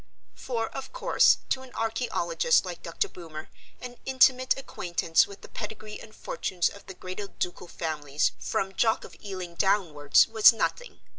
For, 0.33 0.65
of 0.69 0.91
course, 0.91 1.37
to 1.49 1.61
an 1.61 1.71
archaeologist 1.75 2.65
like 2.65 2.81
Dr. 2.81 3.07
Boomer 3.07 3.49
an 3.79 3.97
intimate 4.03 4.57
acquaintance 4.57 5.27
with 5.27 5.41
the 5.41 5.47
pedigree 5.47 5.99
and 6.01 6.15
fortunes 6.15 6.69
of 6.69 6.87
the 6.87 6.95
greater 6.95 7.27
ducal 7.27 7.67
families 7.67 8.31
from 8.39 8.73
Jock 8.73 9.03
of 9.03 9.15
Ealing 9.23 9.53
downwards 9.53 10.27
was 10.27 10.51
nothing. 10.53 11.01